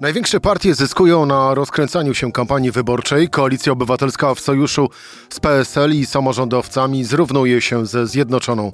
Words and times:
Największe 0.00 0.40
partie 0.40 0.74
zyskują 0.74 1.26
na 1.26 1.54
rozkręcaniu 1.54 2.14
się 2.14 2.32
kampanii 2.32 2.70
wyborczej. 2.70 3.28
Koalicja 3.28 3.72
Obywatelska 3.72 4.34
w 4.34 4.40
sojuszu 4.40 4.88
z 5.30 5.40
PSL 5.40 5.94
i 5.94 6.06
samorządowcami 6.06 7.04
zrównuje 7.04 7.60
się 7.60 7.86
ze 7.86 8.06
Zjednoczoną 8.06 8.72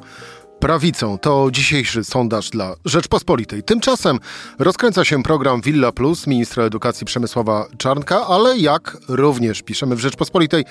Prawicą. 0.61 1.19
To 1.19 1.49
dzisiejszy 1.53 2.05
sondaż 2.05 2.51
dla 2.51 2.75
Rzeczpospolitej. 2.85 3.63
Tymczasem 3.63 4.19
rozkręca 4.59 5.05
się 5.05 5.23
program 5.23 5.61
Villa 5.61 5.93
Plus 5.93 6.27
ministra 6.27 6.65
edukacji 6.65 7.07
Przemysława 7.07 7.67
Czarnka, 7.79 8.27
ale 8.27 8.59
jak 8.59 8.97
również 9.09 9.63
piszemy 9.63 9.97
w 9.97 10.01
Rzeczpospolitej, 10.01 10.65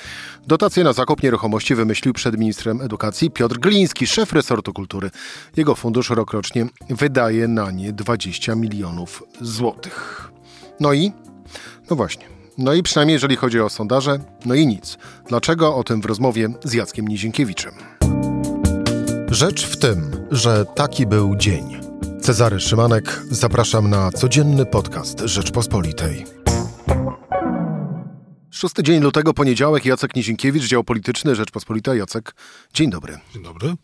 dotacje 0.47 0.83
na 0.83 0.93
zakup 0.93 1.23
nieruchomości 1.23 1.75
wymyślił 1.75 2.13
przed 2.13 2.37
ministrem 2.37 2.81
edukacji 2.81 3.31
Piotr 3.31 3.57
Gliński, 3.57 4.07
szef 4.07 4.33
resortu 4.33 4.73
kultury. 4.73 5.11
Jego 5.57 5.75
fundusz 5.75 6.09
rokrocznie 6.09 6.65
wydaje 6.89 7.47
na 7.47 7.71
nie 7.71 7.93
20 7.93 8.55
milionów 8.55 9.23
złotych. 9.41 10.34
No 10.79 10.93
i? 10.93 11.11
No 11.89 11.95
właśnie. 11.95 12.25
No 12.57 12.73
i 12.73 12.83
przynajmniej 12.83 13.13
jeżeli 13.13 13.35
chodzi 13.35 13.59
o 13.61 13.69
sondaże, 13.69 14.19
no 14.45 14.55
i 14.55 14.67
nic. 14.67 14.97
Dlaczego? 15.27 15.75
O 15.75 15.83
tym 15.83 16.01
w 16.01 16.05
rozmowie 16.05 16.49
z 16.63 16.73
Jackiem 16.73 17.07
Nizinkiewiczem. 17.07 17.73
Rzecz 19.31 19.65
w 19.65 19.77
tym, 19.77 20.11
że 20.31 20.65
taki 20.75 21.05
był 21.05 21.35
dzień. 21.35 21.77
Cezary 22.21 22.59
Szymanek, 22.59 23.21
zapraszam 23.31 23.89
na 23.89 24.11
codzienny 24.11 24.65
podcast 24.65 25.19
Rzeczpospolitej. 25.19 26.25
Szósty 28.51 28.83
dzień 28.83 29.03
lutego, 29.03 29.33
poniedziałek, 29.33 29.85
Jacek 29.85 30.15
Nizinkiewicz, 30.15 30.63
dział 30.63 30.83
polityczny 30.83 31.35
Rzeczpospolita. 31.35 31.95
Jacek, 31.95 32.35
dzień 32.73 32.89
dobry. 32.89 33.17
Dzień 33.33 33.43
dobry. 33.43 33.75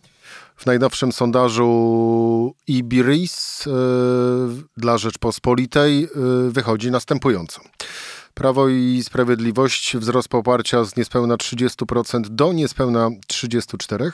W 0.62 0.66
najnowszym 0.66 1.12
sondażu 1.12 2.56
Ibiris 2.68 3.66
yy, 3.66 3.74
dla 4.78 4.98
Rzeczpospolitej 4.98 6.02
yy, 6.02 6.08
wychodzi 6.52 6.92
następująco. 6.92 7.62
Prawo 8.34 8.70
i 8.70 9.02
Sprawiedliwość 9.04 9.98
wzrost 9.98 10.28
poparcia 10.28 10.84
z 10.84 10.96
niespełna 10.96 11.36
30% 11.36 12.22
do 12.22 12.54
niespełna 12.54 13.10
34%. 13.34 14.12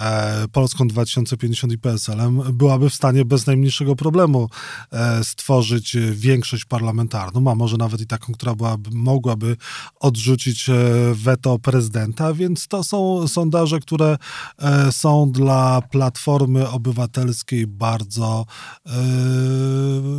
e, 0.00 0.48
Polską 0.52 0.88
2050 0.88 1.72
i 1.72 1.78
PSL-em 1.78 2.42
byłaby 2.52 2.90
w 2.90 2.94
stanie 2.94 3.24
bez 3.24 3.46
najmniejszego 3.46 3.96
problemu 3.96 4.48
e, 4.92 5.24
stworzyć 5.24 5.96
większość 6.12 6.64
parlamentarną, 6.64 7.50
a 7.50 7.54
może 7.54 7.76
nawet 7.76 8.00
i 8.00 8.06
taką, 8.06 8.32
która 8.32 8.54
byłaby, 8.54 8.90
mogłaby 8.92 9.56
odrzucić 10.00 10.68
e, 10.68 10.74
weto 11.14 11.58
prezydenta, 11.58 12.34
więc 12.34 12.68
to 12.68 12.84
są 12.84 13.28
sondaże, 13.28 13.80
które 13.80 14.18
e, 14.58 14.92
są 14.92 15.32
dla 15.32 15.82
Platformy 15.90 16.68
Obywatelskiej 16.68 17.66
bardzo, 17.66 18.46
e, 18.86 18.90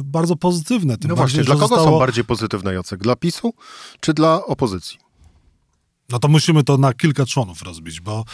bardzo 0.04 0.36
pozytywne 0.36 0.79
pozytywne. 0.80 0.98
Tym 0.98 1.10
no 1.10 1.16
bardziej, 1.16 1.38
właśnie, 1.38 1.44
dla 1.44 1.56
kogo 1.56 1.68
zostało... 1.68 1.92
są 1.92 2.00
bardziej 2.00 2.26
pozytywne, 2.26 2.74
Jacek? 2.74 3.00
Dla 3.00 3.16
PiSu 3.16 3.54
czy 4.00 4.14
dla 4.14 4.46
opozycji? 4.46 5.10
No 6.12 6.20
to 6.20 6.28
musimy 6.28 6.64
to 6.64 6.78
na 6.78 6.94
kilka 6.94 7.26
członów 7.26 7.62
rozbić, 7.62 8.02
bo 8.02 8.26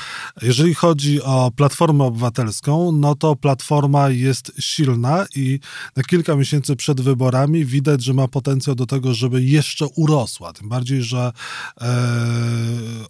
jeżeli 0.42 0.74
chodzi 0.74 1.22
o 1.22 1.52
Platformę 1.56 2.04
Obywatelską, 2.04 2.92
no 2.92 3.16
to 3.16 3.36
Platforma 3.36 4.10
jest 4.10 4.52
silna 4.60 5.26
i 5.36 5.60
na 5.96 6.04
kilka 6.04 6.36
miesięcy 6.36 6.76
przed 6.76 7.02
wyborami 7.02 7.66
widać, 7.66 8.04
że 8.04 8.14
ma 8.14 8.28
potencjał 8.28 8.76
do 8.76 8.86
tego, 8.86 9.14
żeby 9.14 9.44
jeszcze 9.44 9.86
urosła. 9.96 10.54
Tym 10.54 10.70
bardziej, 10.70 11.04
że 11.04 11.32
e, 11.82 11.86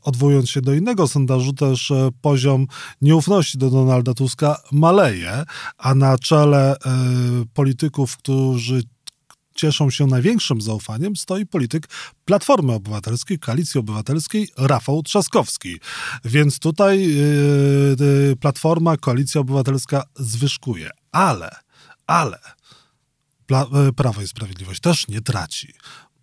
odwołując 0.02 0.50
się 0.50 0.62
do 0.62 0.74
innego 0.74 1.08
sondażu, 1.08 1.54
też 1.54 1.92
e, 1.92 2.10
poziom 2.22 2.68
nieufności 3.02 3.58
do 3.58 3.70
Donalda 3.70 4.14
Tuska 4.14 4.62
maleje, 4.72 5.44
a 5.78 5.96
na 5.96 6.18
czele 6.18 6.76
e, 6.76 6.76
polityków, 7.54 8.18
którzy 8.18 8.84
cieszą 9.56 9.90
się 9.90 10.08
największym 10.08 10.62
zaufaniem, 10.62 11.16
stoi 11.16 11.46
polityk 11.46 11.88
Platformy 12.26 12.74
Obywatelskiej, 12.74 13.40
Koalicji 13.40 13.80
Obywatelskiej 13.80 14.50
Rafał 14.58 15.04
Trzaskowski. 15.04 15.80
Więc 16.26 16.60
tutaj 16.60 17.08
yy, 17.08 18.36
Platforma, 18.40 18.98
Koalicja 18.98 19.42
Obywatelska 19.42 20.04
zwyżkuje. 20.16 20.90
Ale, 21.12 21.56
ale 22.08 22.40
yy, 23.50 23.94
Prawo 23.96 24.22
i 24.22 24.28
Sprawiedliwość 24.28 24.80
też 24.80 25.08
nie 25.08 25.22
traci. 25.22 25.74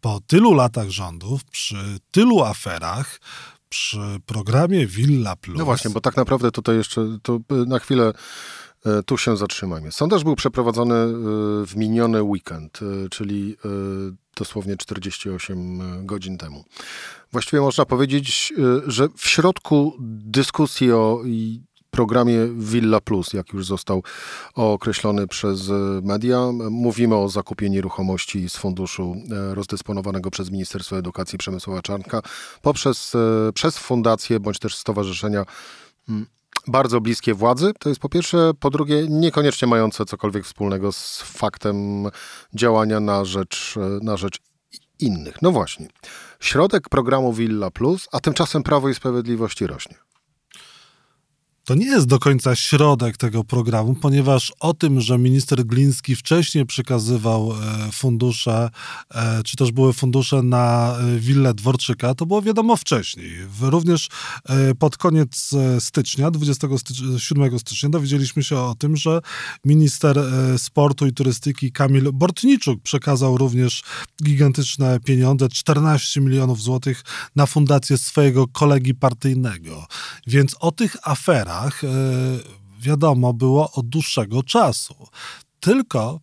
Po 0.00 0.20
tylu 0.26 0.54
latach 0.54 0.90
rządów, 0.90 1.44
przy 1.44 1.98
tylu 2.10 2.44
aferach, 2.44 3.20
przy 3.68 3.98
programie 4.26 4.86
Villa 4.86 5.36
Plus. 5.36 5.58
No 5.58 5.64
właśnie, 5.64 5.90
bo 5.90 6.00
tak 6.00 6.16
naprawdę 6.16 6.50
tutaj 6.50 6.76
jeszcze 6.76 7.18
to 7.22 7.40
na 7.66 7.78
chwilę 7.78 8.12
tu 9.06 9.18
się 9.18 9.36
zatrzymajmy. 9.36 9.92
Sondaż 9.92 10.24
był 10.24 10.36
przeprowadzony 10.36 10.94
e, 10.94 11.06
w 11.66 11.72
miniony 11.76 12.22
weekend, 12.22 12.80
e, 12.82 13.08
czyli 13.08 13.56
dosłownie 14.36 14.76
48 14.76 16.06
godzin 16.06 16.38
temu. 16.38 16.64
Właściwie 17.32 17.60
można 17.60 17.84
powiedzieć, 17.84 18.52
że 18.86 19.08
w 19.16 19.28
środku 19.28 19.96
dyskusji 20.24 20.92
o 20.92 21.22
programie 21.90 22.48
Villa 22.56 23.00
Plus, 23.00 23.32
jak 23.32 23.52
już 23.52 23.66
został 23.66 24.02
określony 24.54 25.26
przez 25.26 25.70
media, 26.02 26.40
mówimy 26.70 27.16
o 27.16 27.28
zakupie 27.28 27.70
nieruchomości 27.70 28.48
z 28.48 28.56
funduszu 28.56 29.16
rozdysponowanego 29.52 30.30
przez 30.30 30.50
Ministerstwo 30.50 30.98
Edukacji 30.98 31.38
Przemysława 31.38 31.82
Czarnka 31.82 32.22
poprzez 32.62 33.12
przez 33.54 33.78
fundacje 33.78 34.40
bądź 34.40 34.58
też 34.58 34.76
stowarzyszenia 34.76 35.44
bardzo 36.66 37.00
bliskie 37.00 37.34
władzy, 37.34 37.72
to 37.78 37.88
jest 37.88 38.00
po 38.00 38.08
pierwsze, 38.08 38.50
po 38.60 38.70
drugie, 38.70 39.06
niekoniecznie 39.08 39.68
mające 39.68 40.04
cokolwiek 40.04 40.44
wspólnego 40.44 40.92
z 40.92 41.22
faktem 41.22 42.06
działania 42.54 43.00
na 43.00 43.24
rzecz, 43.24 43.74
na 44.02 44.16
rzecz 44.16 44.38
innych. 44.98 45.42
No 45.42 45.52
właśnie. 45.52 45.88
Środek 46.40 46.88
programu 46.88 47.32
Villa 47.32 47.70
Plus, 47.70 48.08
a 48.12 48.20
tymczasem 48.20 48.62
Prawo 48.62 48.88
i 48.88 48.94
Sprawiedliwości 48.94 49.66
rośnie 49.66 49.96
to 51.64 51.74
nie 51.74 51.86
jest 51.86 52.06
do 52.06 52.18
końca 52.18 52.56
środek 52.56 53.16
tego 53.16 53.44
programu, 53.44 53.94
ponieważ 53.94 54.52
o 54.60 54.74
tym, 54.74 55.00
że 55.00 55.18
minister 55.18 55.64
Gliński 55.64 56.16
wcześniej 56.16 56.66
przekazywał 56.66 57.52
e, 57.52 57.92
fundusze, 57.92 58.70
e, 59.14 59.42
czy 59.42 59.56
też 59.56 59.72
były 59.72 59.92
fundusze 59.92 60.42
na 60.42 60.96
e, 60.96 61.18
willę 61.18 61.54
Dworczyka, 61.54 62.14
to 62.14 62.26
było 62.26 62.42
wiadomo 62.42 62.76
wcześniej. 62.76 63.32
Również 63.60 64.08
pod 64.78 64.96
koniec 64.96 65.50
stycznia, 65.78 66.30
27 66.30 67.58
stycznia, 67.58 67.88
dowiedzieliśmy 67.88 68.42
się 68.42 68.58
o 68.58 68.74
tym, 68.78 68.96
że 68.96 69.20
minister 69.64 70.20
sportu 70.58 71.06
i 71.06 71.12
turystyki 71.12 71.72
Kamil 71.72 72.12
Bortniczuk 72.12 72.82
przekazał 72.82 73.38
również 73.38 73.82
gigantyczne 74.24 75.00
pieniądze, 75.00 75.48
14 75.48 76.20
milionów 76.20 76.62
złotych 76.62 77.02
na 77.36 77.46
fundację 77.46 77.98
swojego 77.98 78.48
kolegi 78.48 78.94
partyjnego. 78.94 79.86
Więc 80.26 80.56
o 80.60 80.72
tych 80.72 80.96
aferach, 81.02 81.51
E, 81.60 81.88
wiadomo 82.80 83.32
było 83.32 83.72
od 83.72 83.88
dłuższego 83.88 84.42
czasu. 84.42 84.94
Tylko 85.60 86.20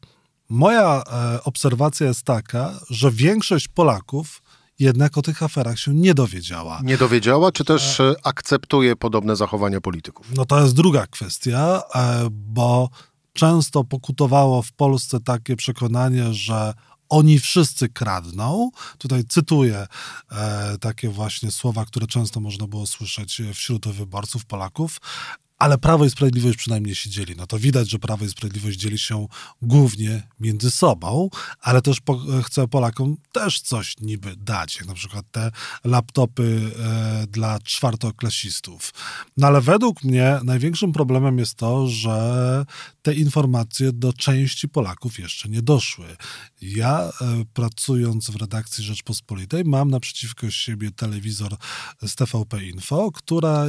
moja 0.49 1.03
e, 1.11 1.43
obserwacja 1.43 2.07
jest 2.07 2.23
taka, 2.23 2.79
że 2.89 3.11
większość 3.11 3.67
Polaków 3.67 4.41
jednak 4.79 5.17
o 5.17 5.21
tych 5.21 5.43
aferach 5.43 5.79
się 5.79 5.93
nie 5.93 6.13
dowiedziała. 6.13 6.79
Nie 6.83 6.97
dowiedziała, 6.97 7.51
czy 7.51 7.65
też 7.65 7.99
e, 7.99 8.15
akceptuje 8.23 8.95
podobne 8.95 9.35
zachowania 9.35 9.81
polityków? 9.81 10.27
No 10.35 10.45
to 10.45 10.61
jest 10.61 10.75
druga 10.75 11.07
kwestia, 11.07 11.81
bo 12.31 12.89
często 13.33 13.83
pokutowało 13.83 14.61
w 14.61 14.71
Polsce 14.71 15.19
takie 15.19 15.55
przekonanie, 15.55 16.33
że 16.33 16.73
oni 17.09 17.39
wszyscy 17.39 17.89
kradną. 17.89 18.71
Tutaj 18.97 19.23
cytuję 19.23 19.88
e, 20.31 20.77
takie 20.77 21.09
właśnie 21.09 21.51
słowa, 21.51 21.85
które 21.85 22.07
często 22.07 22.39
można 22.39 22.67
było 22.67 22.88
słyszeć 22.88 23.41
wśród 23.53 23.88
wyborców 23.88 24.45
Polaków 24.45 25.01
ale 25.59 25.77
Prawo 25.77 26.06
i 26.06 26.09
Sprawiedliwość 26.09 26.57
przynajmniej 26.57 26.95
się 26.95 27.09
dzieli. 27.09 27.35
No 27.38 27.47
to 27.47 27.59
widać, 27.59 27.89
że 27.89 28.00
Prawo 28.00 28.25
i 28.25 28.29
Sprawiedliwość 28.29 28.79
dzieli 28.79 29.00
się 29.00 29.27
głównie 29.61 30.27
między 30.39 30.71
sobą, 30.71 31.29
ale 31.61 31.81
też 31.81 32.01
po, 32.01 32.19
chce 32.44 32.67
Polakom 32.67 33.17
też 33.31 33.61
coś 33.61 33.95
niby 34.01 34.35
dać, 34.35 34.77
jak 34.77 34.88
na 34.88 34.94
przykład 34.94 35.25
te 35.31 35.51
laptopy 35.83 36.71
e, 36.79 37.27
dla 37.27 37.59
czwartoklasistów. 37.59 38.94
No 39.38 39.47
ale 39.47 39.61
według 39.61 40.03
mnie 40.03 40.39
największym 40.44 40.91
problemem 40.91 41.38
jest 41.38 41.56
to, 41.56 41.88
że 41.88 42.65
te 43.01 43.13
informacje 43.13 43.91
do 43.91 44.13
części 44.13 44.69
Polaków 44.69 45.19
jeszcze 45.19 45.50
nie 45.50 45.62
doszły. 45.62 46.05
Ja 46.62 47.00
e, 47.00 47.12
pracując 47.53 48.29
w 48.29 48.35
redakcji 48.35 48.83
Rzeczpospolitej 48.83 49.63
mam 49.65 49.91
naprzeciwko 49.91 50.51
siebie 50.51 50.91
telewizor 50.91 51.57
z 52.01 52.15
TVP 52.15 52.65
Info, 52.65 53.12
która, 53.12 53.65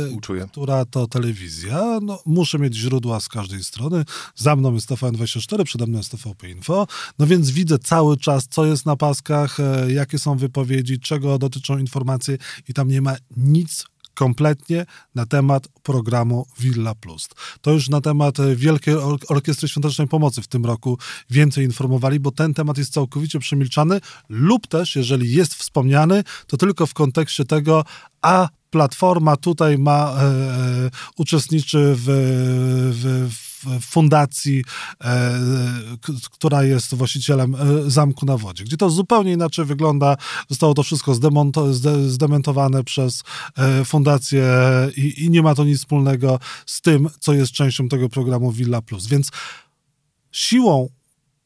która 0.52 0.84
to 0.84 1.06
telewizja 1.06 1.79
no, 2.02 2.22
muszę 2.26 2.58
mieć 2.58 2.74
źródła 2.74 3.20
z 3.20 3.28
każdej 3.28 3.64
strony. 3.64 4.04
Za 4.34 4.56
mną 4.56 4.74
jest 4.74 4.90
TVN24, 4.90 5.64
przede 5.64 5.86
mną 5.86 5.98
jest 5.98 6.10
TVP 6.10 6.50
Info. 6.50 6.86
No 7.18 7.26
więc 7.26 7.50
widzę 7.50 7.78
cały 7.78 8.16
czas, 8.16 8.46
co 8.50 8.66
jest 8.66 8.86
na 8.86 8.96
paskach, 8.96 9.60
e, 9.60 9.92
jakie 9.92 10.18
są 10.18 10.36
wypowiedzi, 10.36 11.00
czego 11.00 11.38
dotyczą 11.38 11.78
informacje 11.78 12.38
i 12.68 12.74
tam 12.74 12.88
nie 12.88 13.02
ma 13.02 13.16
nic 13.36 13.84
kompletnie 14.20 14.86
na 15.14 15.26
temat 15.26 15.68
programu 15.82 16.46
Villa 16.58 16.94
Plus. 16.94 17.28
To 17.60 17.72
już 17.72 17.88
na 17.88 18.00
temat 18.00 18.40
e, 18.40 18.56
Wielkiej 18.56 18.94
Orkiestry 19.28 19.68
Świątecznej 19.68 20.08
Pomocy 20.08 20.42
w 20.42 20.48
tym 20.48 20.64
roku 20.64 20.98
więcej 21.30 21.64
informowali, 21.64 22.20
bo 22.20 22.30
ten 22.30 22.54
temat 22.54 22.78
jest 22.78 22.92
całkowicie 22.92 23.38
przemilczany 23.38 24.00
lub 24.28 24.66
też, 24.66 24.96
jeżeli 24.96 25.32
jest 25.32 25.54
wspomniany, 25.54 26.24
to 26.46 26.56
tylko 26.56 26.86
w 26.86 26.94
kontekście 26.94 27.44
tego, 27.44 27.84
a 28.22 28.48
Platforma 28.70 29.36
tutaj 29.36 29.78
ma, 29.78 30.12
e, 30.12 30.22
e 30.22 30.90
uczestniczy 31.16 31.94
w, 31.96 32.04
w, 32.92 33.30
w 33.34 33.49
fundacji, 33.80 34.64
e, 35.04 35.40
która 36.30 36.64
jest 36.64 36.94
właścicielem 36.94 37.54
e, 37.54 37.90
zamku 37.90 38.26
na 38.26 38.36
wodzie, 38.36 38.64
gdzie 38.64 38.76
to 38.76 38.90
zupełnie 38.90 39.32
inaczej 39.32 39.64
wygląda. 39.64 40.16
Zostało 40.48 40.74
to 40.74 40.82
wszystko 40.82 41.14
zdementowane 42.06 42.84
przez 42.84 43.22
e, 43.56 43.84
fundację 43.84 44.44
i, 44.96 45.24
i 45.24 45.30
nie 45.30 45.42
ma 45.42 45.54
to 45.54 45.64
nic 45.64 45.78
wspólnego 45.78 46.38
z 46.66 46.80
tym, 46.80 47.08
co 47.20 47.32
jest 47.32 47.52
częścią 47.52 47.88
tego 47.88 48.08
programu 48.08 48.52
Villa 48.52 48.82
Plus. 48.82 49.06
Więc 49.06 49.30
siłą 50.32 50.88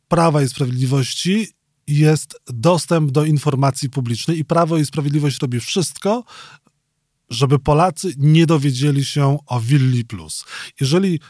Prawa 0.09 0.43
i 0.43 0.49
Sprawiedliwości 0.49 1.49
jest 1.87 2.41
dostęp 2.47 3.11
do 3.11 3.25
informacji 3.25 3.91
publicznej 3.91 4.39
i 4.39 4.45
Prawo 4.45 4.79
i 4.79 4.87
Sprawiedliwość 4.87 5.43
robi 5.43 5.61
wszystko, 5.61 6.25
żeby 7.31 7.59
Polacy 7.59 8.15
nie 8.19 8.47
dowiedzieli 8.47 9.05
się 9.05 9.39
o 9.47 9.61
Willi 9.61 10.05
Plus. 10.05 10.45
Jeżeli 10.81 11.21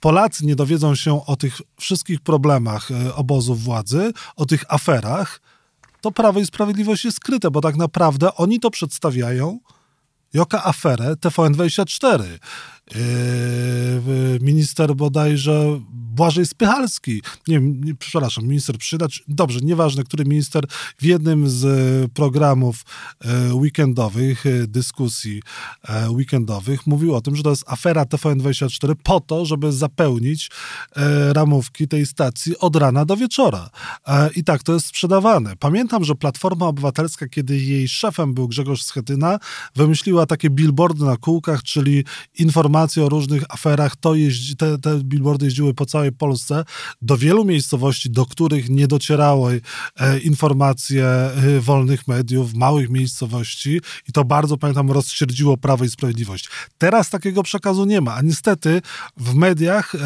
Polacy 0.00 0.46
nie 0.46 0.56
dowiedzą 0.56 0.94
się 0.94 1.26
o 1.26 1.36
tych 1.36 1.60
wszystkich 1.80 2.20
problemach 2.20 2.90
e, 2.90 3.14
obozu 3.14 3.54
władzy, 3.54 4.12
o 4.36 4.46
tych 4.46 4.64
aferach, 4.68 5.40
to 6.00 6.12
Prawo 6.12 6.40
i 6.40 6.46
Sprawiedliwość 6.46 7.04
jest 7.04 7.16
skryte, 7.16 7.50
bo 7.50 7.60
tak 7.60 7.76
naprawdę 7.76 8.34
oni 8.34 8.60
to 8.60 8.70
przedstawiają 8.70 9.58
jako 10.34 10.62
aferę 10.62 11.14
TVN24. 11.14 12.22
Yy, 12.94 14.38
minister 14.40 14.96
bodajże 14.96 15.80
Błażej 15.92 16.46
Spychalski, 16.46 17.22
nie, 17.48 17.60
nie 17.60 17.94
przepraszam, 17.94 18.44
minister 18.44 18.78
Przydacz, 18.78 19.24
dobrze, 19.28 19.60
nieważne, 19.62 20.04
który 20.04 20.24
minister 20.24 20.64
w 20.98 21.04
jednym 21.04 21.48
z 21.48 22.12
programów 22.12 22.82
e, 23.20 23.54
weekendowych, 23.54 24.46
e, 24.46 24.66
dyskusji 24.66 25.42
weekendowych 26.08 26.86
mówił 26.86 27.14
o 27.14 27.20
tym, 27.20 27.36
że 27.36 27.42
to 27.42 27.50
jest 27.50 27.64
afera 27.66 28.04
TVN24 28.04 28.94
po 29.02 29.20
to, 29.20 29.46
żeby 29.46 29.72
zapełnić 29.72 30.50
ramówki 31.32 31.88
tej 31.88 32.06
stacji 32.06 32.58
od 32.58 32.76
rana 32.76 33.04
do 33.04 33.16
wieczora. 33.16 33.70
I 34.36 34.44
tak 34.44 34.62
to 34.62 34.74
jest 34.74 34.86
sprzedawane. 34.86 35.56
Pamiętam, 35.56 36.04
że 36.04 36.14
Platforma 36.14 36.66
Obywatelska, 36.66 37.28
kiedy 37.28 37.58
jej 37.58 37.88
szefem 37.88 38.34
był 38.34 38.48
Grzegorz 38.48 38.82
Schetyna, 38.82 39.38
wymyśliła 39.76 40.26
takie 40.26 40.50
billboardy 40.50 41.04
na 41.04 41.16
kółkach, 41.16 41.62
czyli 41.62 42.04
informacje 42.38 42.79
informacje 42.80 43.04
o 43.04 43.08
różnych 43.08 43.42
aferach, 43.48 43.96
to 43.96 44.14
jeździ, 44.14 44.56
te, 44.56 44.78
te 44.78 44.98
billboardy 45.04 45.44
jeździły 45.44 45.74
po 45.74 45.86
całej 45.86 46.12
Polsce 46.12 46.64
do 47.02 47.16
wielu 47.16 47.44
miejscowości, 47.44 48.10
do 48.10 48.26
których 48.26 48.70
nie 48.70 48.88
docierały 48.88 49.60
e, 49.96 50.18
informacje 50.18 51.04
e, 51.06 51.60
wolnych 51.60 52.08
mediów, 52.08 52.54
małych 52.54 52.90
miejscowości 52.90 53.80
i 54.08 54.12
to 54.12 54.24
bardzo, 54.24 54.56
pamiętam, 54.56 54.90
rozsierdziło 54.90 55.56
Prawo 55.56 55.84
i 55.84 55.88
Sprawiedliwość. 55.88 56.48
Teraz 56.78 57.10
takiego 57.10 57.42
przekazu 57.42 57.84
nie 57.84 58.00
ma, 58.00 58.14
a 58.14 58.22
niestety 58.22 58.82
w 59.16 59.34
mediach, 59.34 59.94
e, 59.94 59.98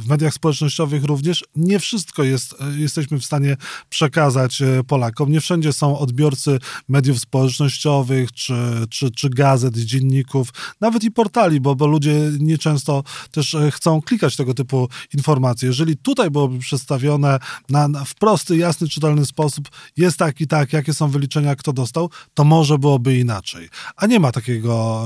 w 0.00 0.08
mediach 0.08 0.34
społecznościowych 0.34 1.04
również 1.04 1.44
nie 1.56 1.78
wszystko 1.78 2.22
jest, 2.22 2.54
jesteśmy 2.76 3.18
w 3.18 3.24
stanie 3.24 3.56
przekazać 3.88 4.62
Polakom. 4.86 5.32
Nie 5.32 5.40
wszędzie 5.40 5.72
są 5.72 5.98
odbiorcy 5.98 6.58
mediów 6.88 7.20
społecznościowych, 7.20 8.32
czy, 8.32 8.54
czy, 8.90 9.10
czy 9.10 9.30
gazet, 9.30 9.76
dzienników, 9.76 10.48
nawet 10.80 11.04
i 11.04 11.10
portali, 11.10 11.60
bo, 11.60 11.74
bo 11.74 11.86
ludzie 11.86 12.13
nieczęsto 12.40 13.02
też 13.30 13.54
e, 13.54 13.70
chcą 13.70 14.02
klikać 14.02 14.36
tego 14.36 14.54
typu 14.54 14.88
informacje. 15.14 15.68
Jeżeli 15.68 15.96
tutaj 15.96 16.30
byłoby 16.30 16.58
przedstawione 16.58 17.38
na, 17.68 17.88
na, 17.88 18.04
w 18.04 18.14
prosty, 18.14 18.56
jasny, 18.56 18.88
czytelny 18.88 19.26
sposób, 19.26 19.68
jest 19.96 20.16
tak 20.16 20.40
i 20.40 20.46
tak, 20.46 20.72
jakie 20.72 20.94
są 20.94 21.10
wyliczenia, 21.10 21.56
kto 21.56 21.72
dostał, 21.72 22.10
to 22.34 22.44
może 22.44 22.78
byłoby 22.78 23.18
inaczej. 23.18 23.68
A 23.96 24.06
nie 24.06 24.20
ma 24.20 24.32
takiego, 24.32 25.04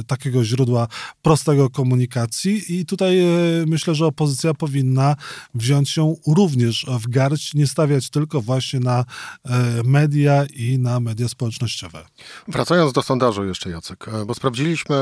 y, 0.00 0.04
takiego 0.04 0.44
źródła 0.44 0.88
prostego 1.22 1.70
komunikacji 1.70 2.80
i 2.80 2.86
tutaj 2.86 3.20
y, 3.62 3.66
myślę, 3.66 3.94
że 3.94 4.06
opozycja 4.06 4.54
powinna 4.54 5.16
wziąć 5.54 5.90
się 5.90 6.14
również 6.26 6.86
w 6.88 7.08
garść, 7.08 7.54
nie 7.54 7.66
stawiać 7.66 8.10
tylko 8.10 8.40
właśnie 8.40 8.80
na 8.80 9.00
y, 9.00 9.50
media 9.84 10.44
i 10.44 10.78
na 10.78 11.00
media 11.00 11.28
społecznościowe. 11.28 12.04
Wracając 12.48 12.92
do 12.92 13.02
sondażu 13.02 13.44
jeszcze, 13.44 13.70
Jacek, 13.70 14.06
bo 14.26 14.34
sprawdziliśmy 14.34 14.96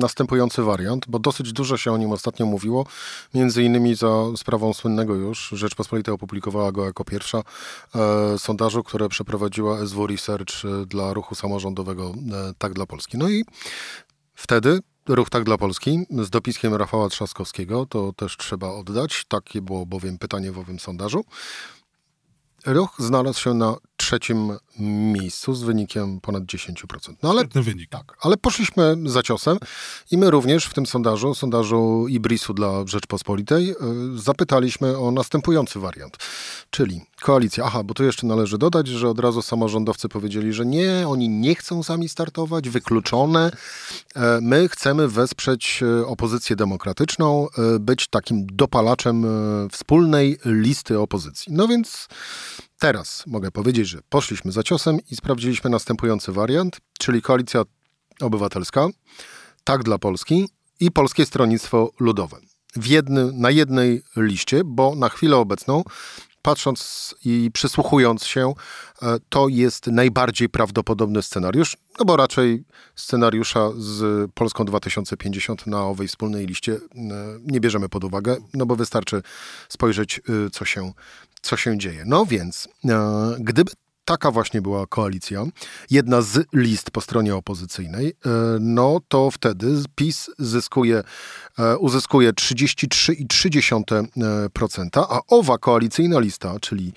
następujący 0.00 0.62
wariant 0.62 0.79
wariant, 0.80 1.04
bo 1.08 1.18
dosyć 1.18 1.52
dużo 1.52 1.76
się 1.76 1.92
o 1.92 1.98
nim 1.98 2.12
ostatnio 2.12 2.46
mówiło, 2.46 2.86
między 3.34 3.62
innymi 3.62 3.94
za 3.94 4.08
sprawą 4.36 4.74
słynnego 4.74 5.14
już, 5.14 5.48
Rzeczpospolita 5.52 6.12
opublikowała 6.12 6.72
go 6.72 6.84
jako 6.84 7.04
pierwsza, 7.04 7.42
e, 7.94 8.38
sondażu, 8.38 8.82
które 8.82 9.08
przeprowadziła 9.08 9.86
SW 9.86 10.06
Research 10.06 10.64
e, 10.64 10.86
dla 10.86 11.12
ruchu 11.12 11.34
samorządowego 11.34 12.14
e, 12.32 12.54
Tak 12.58 12.72
dla 12.72 12.86
Polski. 12.86 13.18
No 13.18 13.28
i 13.28 13.44
wtedy 14.34 14.80
Ruch 15.08 15.30
Tak 15.30 15.44
dla 15.44 15.58
Polski 15.58 16.06
z 16.22 16.30
dopiskiem 16.30 16.74
Rafała 16.74 17.08
Trzaskowskiego, 17.08 17.86
to 17.86 18.12
też 18.12 18.36
trzeba 18.36 18.68
oddać, 18.68 19.24
takie 19.28 19.62
było 19.62 19.86
bowiem 19.86 20.18
pytanie 20.18 20.52
w 20.52 20.58
owym 20.58 20.78
sondażu. 20.78 21.24
Ruch 22.66 22.96
znalazł 22.98 23.40
się 23.40 23.54
na 23.54 23.76
trzecim 24.00 24.52
miejscu 25.12 25.54
z 25.54 25.62
wynikiem 25.62 26.20
ponad 26.20 26.44
10%. 26.44 27.14
No 27.22 27.30
ale, 27.30 27.40
Świetny 27.40 27.62
wynik. 27.62 27.90
Tak, 27.90 28.16
ale 28.20 28.36
poszliśmy 28.36 28.96
za 29.04 29.22
ciosem 29.22 29.58
i 30.10 30.18
my 30.18 30.30
również 30.30 30.64
w 30.64 30.74
tym 30.74 30.86
sondażu, 30.86 31.34
sondażu 31.34 32.08
Ibrisu 32.08 32.54
dla 32.54 32.86
Rzeczpospolitej, 32.86 33.70
y, 33.70 33.74
zapytaliśmy 34.18 34.98
o 34.98 35.10
następujący 35.10 35.78
wariant, 35.78 36.16
czyli 36.70 37.00
koalicja. 37.20 37.64
Aha, 37.64 37.82
bo 37.82 37.94
tu 37.94 38.04
jeszcze 38.04 38.26
należy 38.26 38.58
dodać, 38.58 38.88
że 38.88 39.08
od 39.08 39.18
razu 39.18 39.42
samorządowcy 39.42 40.08
powiedzieli, 40.08 40.52
że 40.52 40.66
nie, 40.66 41.04
oni 41.06 41.28
nie 41.28 41.54
chcą 41.54 41.82
sami 41.82 42.08
startować, 42.08 42.68
wykluczone. 42.68 43.50
E, 44.16 44.38
my 44.42 44.68
chcemy 44.68 45.08
wesprzeć 45.08 45.80
e, 45.82 46.06
opozycję 46.06 46.56
demokratyczną, 46.56 47.48
e, 47.48 47.78
być 47.78 48.08
takim 48.08 48.46
dopalaczem 48.46 49.26
wspólnej 49.72 50.38
listy 50.44 51.00
opozycji. 51.00 51.52
No 51.52 51.68
więc 51.68 52.08
Teraz 52.80 53.24
mogę 53.26 53.50
powiedzieć, 53.50 53.88
że 53.88 53.98
poszliśmy 54.08 54.52
za 54.52 54.62
ciosem 54.62 54.98
i 55.10 55.16
sprawdziliśmy 55.16 55.70
następujący 55.70 56.32
wariant, 56.32 56.80
czyli 56.98 57.22
Koalicja 57.22 57.62
Obywatelska, 58.20 58.88
Tak 59.64 59.82
dla 59.82 59.98
Polski 59.98 60.48
i 60.80 60.90
Polskie 60.90 61.26
Stronnictwo 61.26 61.90
Ludowe. 62.00 62.36
W 62.76 62.86
jedny, 62.86 63.32
na 63.32 63.50
jednej 63.50 64.02
liście, 64.16 64.62
bo 64.64 64.94
na 64.94 65.08
chwilę 65.08 65.36
obecną 65.36 65.84
patrząc 66.42 67.14
i 67.24 67.50
przysłuchując 67.52 68.24
się, 68.24 68.54
e, 69.02 69.18
to 69.28 69.48
jest 69.48 69.86
najbardziej 69.86 70.48
prawdopodobny 70.48 71.22
scenariusz, 71.22 71.76
no 71.98 72.04
bo 72.04 72.16
raczej 72.16 72.64
scenariusza 72.94 73.70
z 73.76 74.30
Polską 74.32 74.64
2050 74.64 75.66
na 75.66 75.84
owej 75.84 76.08
wspólnej 76.08 76.46
liście 76.46 76.72
e, 76.72 76.78
nie 77.44 77.60
bierzemy 77.60 77.88
pod 77.88 78.04
uwagę, 78.04 78.36
no 78.54 78.66
bo 78.66 78.76
wystarczy 78.76 79.22
spojrzeć, 79.68 80.18
e, 80.18 80.50
co 80.50 80.64
się, 80.64 80.92
co 81.42 81.56
się 81.56 81.78
dzieje. 81.78 82.02
No 82.06 82.26
więc, 82.26 82.68
gdyby 83.38 83.72
taka 84.04 84.30
właśnie 84.30 84.62
była 84.62 84.86
koalicja, 84.86 85.44
jedna 85.90 86.22
z 86.22 86.46
list 86.52 86.90
po 86.90 87.00
stronie 87.00 87.36
opozycyjnej, 87.36 88.08
e, 88.08 88.12
no 88.60 89.00
to 89.08 89.30
wtedy 89.30 89.82
PiS 89.94 90.30
zyskuje, 90.38 91.02
e, 91.58 91.76
uzyskuje 91.76 92.32
33,3%, 92.32 95.06
a 95.10 95.20
owa 95.28 95.58
koalicyjna 95.58 96.20
lista, 96.20 96.54
czyli 96.60 96.92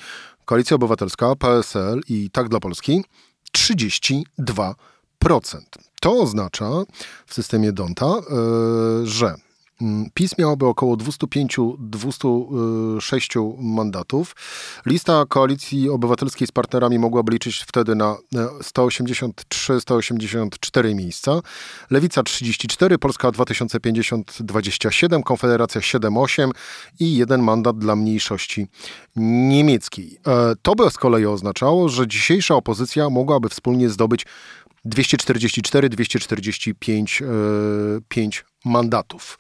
Koalicja 0.46 0.76
Obywatelska, 0.76 1.36
PSL 1.36 2.02
i 2.10 2.30
Tak 2.30 2.50
dla 2.50 2.60
Polski, 2.60 3.04
32%. 3.52 4.76
To 6.02 6.22
oznacza 6.22 6.70
w 7.26 7.34
systemie 7.34 7.72
Donta, 7.72 8.06
e, 8.06 8.22
że 9.04 9.36
PiS 10.14 10.38
miałoby 10.38 10.66
około 10.66 10.98
205-206 10.98 13.56
mandatów. 13.60 14.36
Lista 14.86 15.26
koalicji 15.30 15.90
obywatelskiej 15.90 16.48
z 16.48 16.52
partnerami 16.52 17.00
mogłaby 17.00 17.32
liczyć 17.32 17.64
wtedy 17.68 17.96
na 17.96 18.18
183-184 18.62 20.86
e, 20.86 20.96
miejsca. 20.96 21.42
Lewica 21.90 22.24
34, 22.24 22.98
Polska 22.98 23.32
2050 23.32 24.38
27, 24.40 25.24
Konfederacja 25.24 25.82
7-8 25.82 26.52
i 27.00 27.16
jeden 27.16 27.44
mandat 27.44 27.78
dla 27.78 27.96
mniejszości 27.96 28.68
niemieckiej. 29.16 30.18
E, 30.28 30.54
to 30.62 30.76
by 30.76 30.90
z 30.90 30.98
kolei 30.98 31.26
oznaczało, 31.26 31.90
że 31.90 32.08
dzisiejsza 32.08 32.56
opozycja 32.56 33.10
mogłaby 33.10 33.50
wspólnie 33.50 33.90
zdobyć 33.90 34.26
244, 34.86 35.90
245 35.90 37.24
5 38.08 38.46
mandatów. 38.66 39.40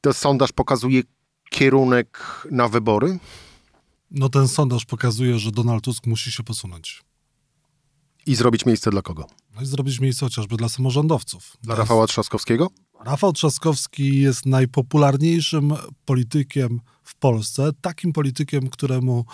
To 0.00 0.12
sondaż 0.12 0.52
pokazuje 0.52 1.02
kierunek 1.50 2.18
na 2.50 2.68
wybory? 2.68 3.18
No 4.10 4.28
ten 4.28 4.48
sondaż 4.48 4.84
pokazuje, 4.84 5.38
że 5.38 5.50
Donald 5.50 5.84
Tusk 5.84 6.06
musi 6.06 6.32
się 6.32 6.42
posunąć. 6.42 7.02
I 8.26 8.34
zrobić 8.34 8.66
miejsce 8.66 8.90
dla 8.90 9.02
kogo? 9.02 9.26
No 9.54 9.62
i 9.62 9.66
zrobić 9.66 10.00
miejsce 10.00 10.26
chociażby 10.26 10.56
dla 10.56 10.68
samorządowców. 10.68 11.56
Dla 11.62 11.74
Rafała 11.74 12.06
Trzaskowskiego? 12.06 12.70
Rafał 13.04 13.32
Trzaskowski 13.32 14.20
jest 14.20 14.46
najpopularniejszym 14.46 15.74
politykiem 16.04 16.80
w 17.02 17.14
Polsce, 17.14 17.70
takim 17.80 18.12
politykiem, 18.12 18.68
któremu 18.70 19.24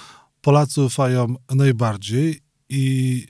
Polacy 0.40 0.82
ufają 0.82 1.34
najbardziej 1.50 2.40
i 2.68 3.26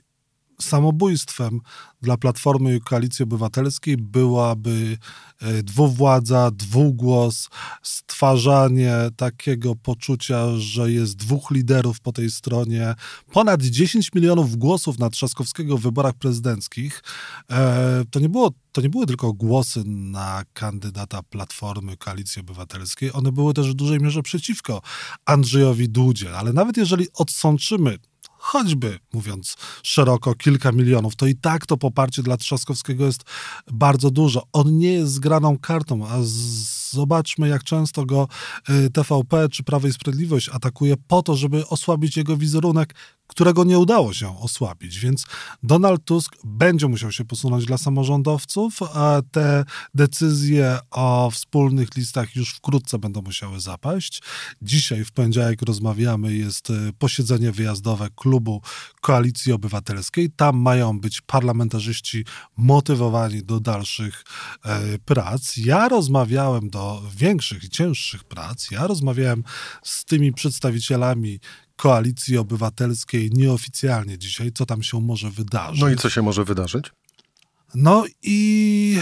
samobójstwem 0.60 1.60
dla 2.02 2.16
Platformy 2.16 2.76
i 2.76 2.80
Koalicji 2.80 3.22
Obywatelskiej 3.22 3.96
byłaby 3.96 4.98
e, 5.40 5.62
dwuwładza, 5.62 6.50
dwugłos, 6.50 7.48
stwarzanie 7.82 8.94
takiego 9.16 9.74
poczucia, 9.74 10.56
że 10.56 10.92
jest 10.92 11.16
dwóch 11.16 11.50
liderów 11.50 12.00
po 12.00 12.12
tej 12.12 12.30
stronie, 12.30 12.94
ponad 13.32 13.62
10 13.62 14.14
milionów 14.14 14.56
głosów 14.56 14.98
na 14.98 15.10
Trzaskowskiego 15.10 15.78
w 15.78 15.82
wyborach 15.82 16.14
prezydenckich. 16.14 17.02
E, 17.50 18.04
to 18.10 18.20
nie 18.20 18.28
było 18.28 18.52
to 18.72 18.82
nie 18.82 18.88
były 18.88 19.06
tylko 19.06 19.32
głosy 19.32 19.82
na 19.86 20.42
kandydata 20.52 21.22
Platformy 21.22 21.96
Koalicji 21.96 22.40
Obywatelskiej, 22.40 23.12
one 23.12 23.32
były 23.32 23.54
też 23.54 23.70
w 23.70 23.74
dużej 23.74 24.00
mierze 24.00 24.22
przeciwko 24.22 24.82
Andrzejowi 25.24 25.88
Dudzie. 25.88 26.36
Ale 26.36 26.52
nawet 26.52 26.76
jeżeli 26.76 27.06
odsączymy 27.14 27.98
choćby, 28.48 28.98
mówiąc 29.12 29.56
szeroko, 29.82 30.34
kilka 30.34 30.72
milionów, 30.72 31.16
to 31.16 31.26
i 31.26 31.34
tak 31.34 31.66
to 31.66 31.76
poparcie 31.76 32.22
dla 32.22 32.36
Trzaskowskiego 32.36 33.06
jest 33.06 33.24
bardzo 33.72 34.10
dużo. 34.10 34.42
On 34.52 34.78
nie 34.78 34.92
jest 34.92 35.12
zgraną 35.12 35.58
kartą, 35.58 36.06
a 36.06 36.16
zobaczmy, 36.90 37.48
jak 37.48 37.64
często 37.64 38.04
go 38.06 38.28
y, 38.70 38.90
TVP 38.90 39.48
czy 39.48 39.62
Prawo 39.62 39.88
i 39.88 39.92
Sprawiedliwość 39.92 40.48
atakuje 40.48 40.94
po 40.96 41.22
to, 41.22 41.36
żeby 41.36 41.66
osłabić 41.66 42.16
jego 42.16 42.36
wizerunek 42.36 42.94
którego 43.28 43.64
nie 43.64 43.78
udało 43.78 44.12
się 44.12 44.40
osłabić. 44.40 44.98
Więc 44.98 45.26
Donald 45.62 46.04
Tusk 46.04 46.36
będzie 46.44 46.88
musiał 46.88 47.12
się 47.12 47.24
posunąć 47.24 47.64
dla 47.64 47.78
samorządowców, 47.78 48.78
te 49.30 49.64
decyzje 49.94 50.78
o 50.90 51.30
wspólnych 51.30 51.96
listach 51.96 52.36
już 52.36 52.50
wkrótce 52.50 52.98
będą 52.98 53.22
musiały 53.22 53.60
zapaść. 53.60 54.22
Dzisiaj 54.62 55.04
w 55.04 55.12
poniedziałek 55.12 55.62
rozmawiamy, 55.62 56.34
jest 56.34 56.70
e, 56.70 56.74
posiedzenie 56.98 57.52
wyjazdowe 57.52 58.08
klubu 58.16 58.62
Koalicji 59.00 59.52
Obywatelskiej. 59.52 60.30
Tam 60.30 60.56
mają 60.56 61.00
być 61.00 61.20
parlamentarzyści 61.20 62.24
motywowani 62.56 63.42
do 63.42 63.60
dalszych 63.60 64.24
e, 64.64 64.98
prac. 64.98 65.56
Ja 65.56 65.88
rozmawiałem 65.88 66.70
do 66.70 67.02
większych 67.16 67.64
i 67.64 67.68
cięższych 67.68 68.24
prac. 68.24 68.70
Ja 68.70 68.86
rozmawiałem 68.86 69.44
z 69.82 70.04
tymi 70.04 70.32
przedstawicielami 70.32 71.40
Koalicji 71.78 72.38
Obywatelskiej 72.38 73.30
nieoficjalnie 73.32 74.18
dzisiaj, 74.18 74.52
co 74.52 74.66
tam 74.66 74.82
się 74.82 75.00
może 75.00 75.30
wydarzyć. 75.30 75.80
No 75.80 75.88
i 75.88 75.96
co 75.96 76.10
się 76.10 76.22
może 76.22 76.44
wydarzyć? 76.44 76.92
No 77.74 78.04
i 78.22 78.98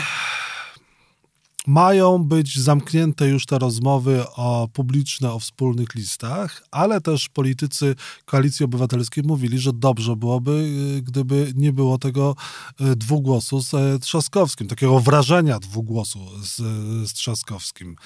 mają 1.66 2.18
być 2.24 2.58
zamknięte 2.58 3.28
już 3.28 3.46
te 3.46 3.58
rozmowy 3.58 4.24
o 4.36 4.68
publiczne, 4.72 5.32
o 5.32 5.38
wspólnych 5.38 5.94
listach, 5.94 6.62
ale 6.70 7.00
też 7.00 7.28
politycy 7.28 7.94
Koalicji 8.24 8.64
Obywatelskiej 8.64 9.24
mówili, 9.24 9.58
że 9.58 9.72
dobrze 9.72 10.16
byłoby, 10.16 10.50
y, 10.98 11.02
gdyby 11.02 11.52
nie 11.56 11.72
było 11.72 11.98
tego 11.98 12.36
y, 12.80 12.96
dwugłosu 12.96 13.60
z 13.62 13.74
e, 13.74 13.98
Trzaskowskim, 13.98 14.68
takiego 14.68 15.00
wrażenia 15.00 15.58
dwugłosu 15.58 16.18
z, 16.42 16.56
z 17.10 17.12
Trzaskowskim. 17.12 17.96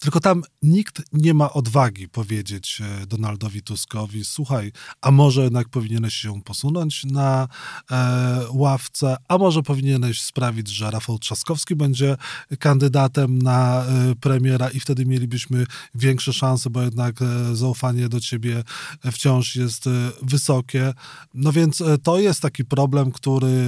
Tylko 0.00 0.20
tam 0.20 0.42
nikt 0.62 1.02
nie 1.12 1.34
ma 1.34 1.52
odwagi 1.52 2.08
powiedzieć 2.08 2.82
e, 3.02 3.06
Donaldowi 3.06 3.62
Tuskowi, 3.62 4.24
słuchaj, 4.24 4.72
a 5.00 5.10
może 5.10 5.42
jednak 5.42 5.68
powinieneś 5.68 6.14
się 6.14 6.42
posunąć 6.42 7.04
na 7.04 7.48
e, 7.90 8.40
ławce, 8.52 9.16
a 9.28 9.38
może 9.38 9.62
powinieneś 9.62 10.22
sprawić, 10.22 10.68
że 10.68 10.90
Rafał 10.90 11.18
Trzaskowski 11.18 11.76
będzie 11.76 12.16
kandydatem 12.58 13.38
na 13.42 13.84
e, 13.84 14.14
premiera 14.20 14.70
i 14.70 14.80
wtedy 14.80 15.06
mielibyśmy 15.06 15.66
większe 15.94 16.32
szanse, 16.32 16.70
bo 16.70 16.82
jednak 16.82 17.22
e, 17.22 17.56
zaufanie 17.56 18.08
do 18.08 18.20
ciebie 18.20 18.64
wciąż 19.12 19.56
jest 19.56 19.86
e, 19.86 19.90
wysokie. 20.22 20.92
No 21.34 21.52
więc 21.52 21.80
e, 21.80 21.98
to 21.98 22.18
jest 22.18 22.40
taki 22.40 22.64
problem, 22.64 23.12
który 23.12 23.66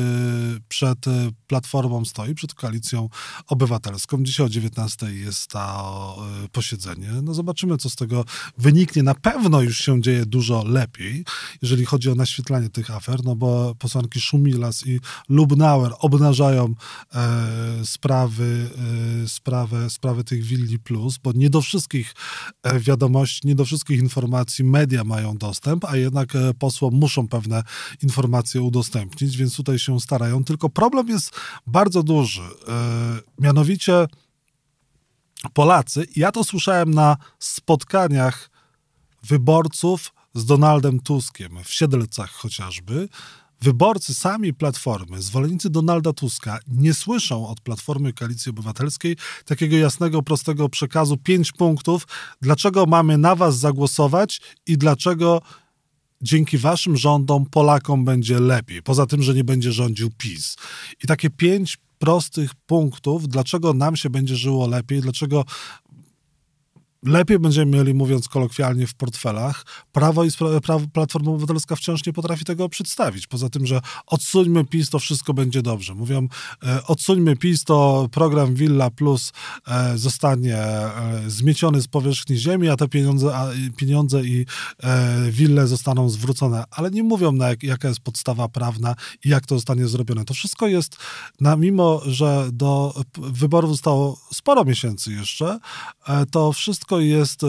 przed 0.69 0.99
Platformą 1.47 2.05
stoi, 2.05 2.35
przed 2.35 2.55
Koalicją 2.55 3.09
Obywatelską. 3.47 4.23
Dzisiaj 4.23 4.47
o 4.47 4.49
19 4.49 5.13
jest 5.13 5.47
ta 5.47 5.85
posiedzenie. 6.53 7.09
No 7.23 7.35
zobaczymy, 7.35 7.77
co 7.77 7.91
z 7.91 7.97
tego 7.97 8.25
wyniknie. 8.59 9.03
Na 9.03 9.15
pewno 9.15 9.61
już 9.61 9.79
się 9.79 10.03
dzieje 10.03 10.27
dużo 10.27 10.65
lepiej, 10.65 11.25
jeżeli 11.63 11.85
chodzi 11.85 12.11
o 12.11 12.15
naświetlanie 12.15 12.69
tych 12.69 12.91
afer, 12.91 13.25
no 13.25 13.37
bo 13.37 13.75
posłanki 13.75 14.21
Szumilas 14.21 14.87
i 14.87 15.01
Lubnauer 15.29 15.93
obnażają 15.99 16.75
e, 17.15 17.85
sprawy, 17.85 18.71
e, 19.25 19.29
sprawę, 19.29 19.91
sprawę 19.91 20.25
tych 20.25 20.45
Willi 20.45 20.79
Plus, 20.79 21.19
bo 21.19 21.33
nie 21.33 21.51
do 21.51 21.61
wszystkich 21.61 22.15
e, 22.63 22.81
wiadomości, 22.81 23.49
nie 23.49 23.55
do 23.55 23.65
wszystkich 23.65 24.01
informacji 24.01 24.65
media 24.65 25.05
mają 25.05 25.39
dostęp, 25.39 25.85
a 25.85 25.97
jednak 25.97 26.37
e, 26.37 26.55
posłom 26.55 26.95
muszą 26.95 27.29
pewne 27.29 27.63
informacje 28.03 28.63
udostępnić, 28.63 29.37
więc 29.37 29.57
tutaj 29.57 29.79
się 29.79 30.01
starają. 30.01 30.45
Tylko 30.45 30.69
problem 30.69 31.09
jest 31.09 31.31
bardzo 31.67 32.03
duży. 32.03 32.43
E, 32.43 33.21
mianowicie 33.39 34.07
Polacy, 35.55 36.07
ja 36.17 36.33
to 36.33 36.45
słyszałem 36.45 36.95
na 36.95 37.17
spotkaniach 37.39 38.51
wyborców 39.23 40.13
z 40.35 40.45
Donaldem 40.45 41.01
Tuskiem, 41.01 41.65
w 41.65 41.73
Siedlcach 41.73 42.31
chociażby, 42.31 43.09
wyborcy 43.61 44.15
sami 44.15 44.55
Platformy, 44.55 45.23
zwolennicy 45.23 45.71
Donalda 45.71 46.13
Tuska 46.13 46.59
nie 46.69 46.95
słyszą 46.95 47.49
od 47.49 47.61
Platformy 47.61 48.13
Koalicji 48.13 48.51
Obywatelskiej 48.51 49.17
takiego 49.45 49.77
jasnego, 49.77 50.23
prostego 50.23 50.69
przekazu, 50.69 51.17
pięć 51.17 51.53
punktów, 51.53 52.07
dlaczego 52.41 52.87
mamy 52.87 53.19
na 53.19 53.35
was 53.35 53.59
zagłosować 53.59 54.41
i 54.67 54.79
dlaczego 54.79 55.43
dzięki 56.23 56.59
waszym 56.59 56.97
rządom 56.97 57.47
Polakom 57.47 58.05
będzie 58.05 58.41
lepiej. 58.41 58.83
Poza 58.83 59.07
tym, 59.07 59.23
że 59.23 59.35
nie 59.35 59.45
będzie 59.45 59.73
rządził 59.73 60.11
PiS. 60.19 60.57
I 61.05 61.07
takie 61.07 61.31
pięć 61.31 61.79
prostych 62.03 62.55
punktów, 62.55 63.29
dlaczego 63.29 63.75
nam 63.75 63.97
się 63.97 64.11
będzie 64.11 64.37
żyło 64.37 64.67
lepiej, 64.67 65.01
dlaczego 65.01 65.45
lepiej 67.03 67.39
będziemy 67.39 67.77
mieli, 67.77 67.95
mówiąc 67.95 68.29
kolokwialnie, 68.29 68.87
w 68.87 68.95
portfelach. 68.95 69.67
Prawo 69.93 70.25
i 70.25 70.29
Prawo, 70.63 70.87
Platforma 70.93 71.31
Obywatelska 71.31 71.77
wciąż 71.77 72.07
nie 72.07 72.13
potrafi 72.13 72.45
tego 72.45 72.69
przedstawić. 72.69 73.27
Poza 73.27 73.49
tym, 73.49 73.67
że 73.67 73.81
odsuńmy 74.07 74.65
PiS, 74.65 74.91
to 74.91 74.99
wszystko 74.99 75.35
będzie 75.35 75.63
dobrze. 75.63 75.95
Mówią, 75.95 76.29
e, 76.63 76.87
odsuńmy 76.87 77.37
PiS, 77.37 77.65
to 77.65 78.09
program 78.13 78.55
Villa 78.55 78.91
Plus 78.91 79.33
e, 79.67 79.99
zostanie 79.99 80.57
e, 80.57 80.91
zmieciony 81.27 81.83
z 81.83 81.89
powierzchni 81.89 82.37
ziemi, 82.37 82.69
a 82.69 82.77
te 82.77 82.89
pieniądze, 82.89 83.37
a, 83.37 83.49
pieniądze 83.77 84.23
i 84.23 84.47
e, 84.83 85.31
wille 85.31 85.67
zostaną 85.67 86.09
zwrócone. 86.09 86.65
Ale 86.71 86.91
nie 86.91 87.03
mówią, 87.03 87.33
na 87.33 87.49
jak, 87.49 87.63
jaka 87.63 87.89
jest 87.89 88.01
podstawa 88.01 88.49
prawna 88.49 88.95
i 89.25 89.29
jak 89.29 89.47
to 89.47 89.55
zostanie 89.55 89.89
zrobione. 89.89 90.25
To 90.25 90.35
wszystko 90.35 90.69
jest, 90.69 90.97
na, 91.41 91.57
mimo 91.57 92.01
że 92.07 92.49
do 92.53 92.95
wyborów 93.19 93.71
zostało 93.71 94.21
sporo 94.33 94.65
miesięcy 94.65 95.13
jeszcze, 95.13 95.59
e, 96.09 96.27
to 96.27 96.53
wszystko 96.53 96.92
wszystko 96.93 97.01
jest 97.01 97.41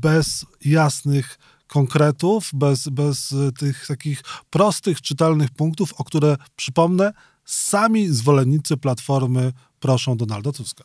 bez 0.00 0.46
jasnych 0.64 1.38
konkretów, 1.66 2.50
bez, 2.54 2.88
bez 2.88 3.34
tych 3.58 3.86
takich 3.86 4.22
prostych, 4.50 5.00
czytelnych 5.00 5.50
punktów, 5.50 5.92
o 5.98 6.04
które, 6.04 6.36
przypomnę, 6.56 7.12
sami 7.44 8.08
zwolennicy 8.08 8.76
Platformy 8.76 9.52
proszą 9.80 10.16
Donalda 10.16 10.52
Tuska. 10.52 10.84